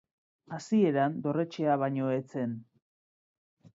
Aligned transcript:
Hasieran 0.55 1.19
dorretxea 1.27 1.75
baino 1.83 2.09
ez 2.17 2.23
zen. 2.39 2.57